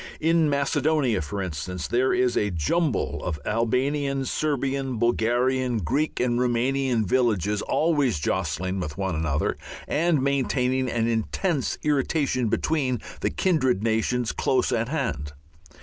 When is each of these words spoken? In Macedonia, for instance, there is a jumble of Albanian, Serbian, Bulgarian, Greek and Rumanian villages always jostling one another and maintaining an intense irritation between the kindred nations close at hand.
In 0.19 0.49
Macedonia, 0.49 1.21
for 1.21 1.43
instance, 1.43 1.87
there 1.87 2.11
is 2.11 2.35
a 2.35 2.49
jumble 2.49 3.23
of 3.23 3.39
Albanian, 3.45 4.25
Serbian, 4.25 4.97
Bulgarian, 4.97 5.77
Greek 5.77 6.19
and 6.19 6.39
Rumanian 6.39 7.05
villages 7.05 7.61
always 7.61 8.17
jostling 8.17 8.79
one 8.81 9.13
another 9.13 9.59
and 9.87 10.19
maintaining 10.19 10.89
an 10.89 11.07
intense 11.07 11.77
irritation 11.83 12.47
between 12.47 12.99
the 13.19 13.29
kindred 13.29 13.83
nations 13.83 14.31
close 14.31 14.71
at 14.71 14.89
hand. 14.89 15.33